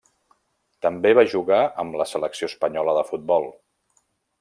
[0.85, 3.51] També va jugar amb la Selecció espanyola de futbol.